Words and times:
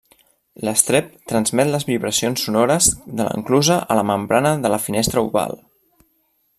L'estrep 0.67 1.11
transmet 1.31 1.69
les 1.75 1.85
vibracions 1.89 2.45
sonores 2.47 2.89
de 3.19 3.27
l'enclusa 3.27 3.77
a 3.97 4.01
la 4.01 4.07
membrana 4.13 4.57
de 4.65 4.73
la 4.77 4.81
finestra 4.89 5.29
oval. 5.29 5.59